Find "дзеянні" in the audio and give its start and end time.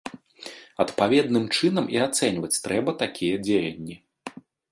3.45-3.95